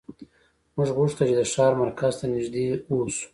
موږ 0.75 0.89
غوښتل 0.97 1.23
چې 1.29 1.35
د 1.37 1.41
ښار 1.51 1.73
مرکز 1.81 2.13
ته 2.19 2.25
نږدې 2.33 2.63
اوسو 2.91 3.25